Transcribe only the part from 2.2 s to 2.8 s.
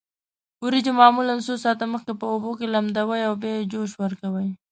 اوبو کې